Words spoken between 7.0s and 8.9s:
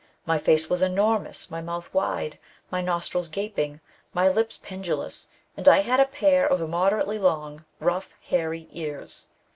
long, rough, hairy